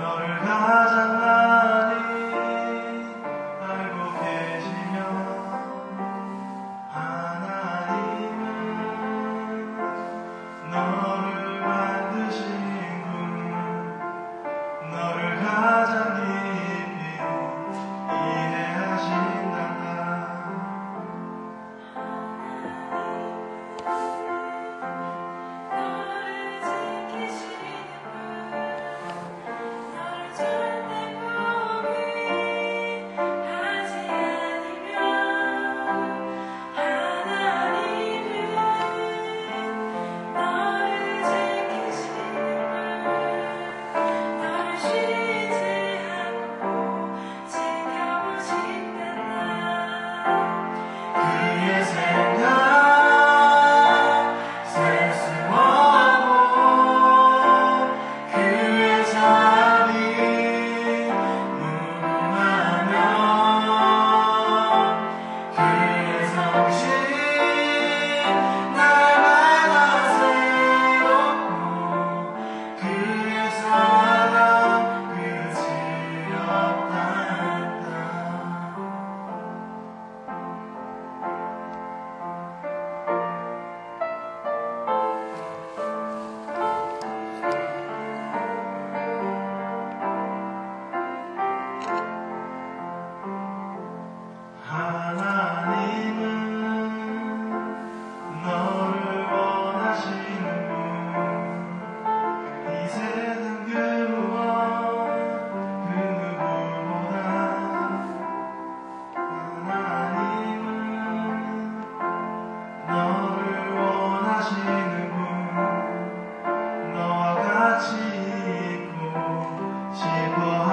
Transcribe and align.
널 0.00 0.38
가장 0.44 1.27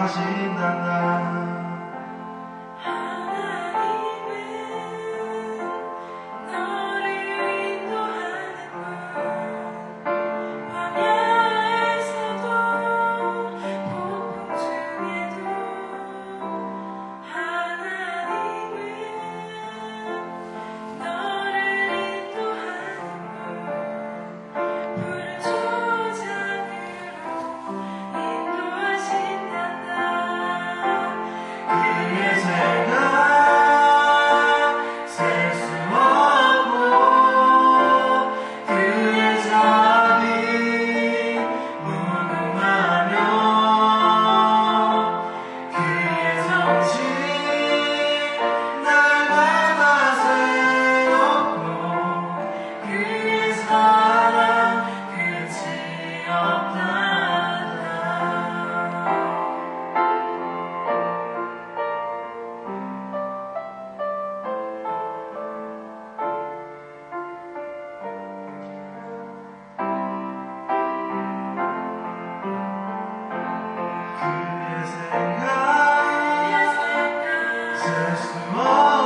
margem 0.00 0.54
da 0.54 1.19
Jesus, 77.90 78.34
my. 78.52 78.99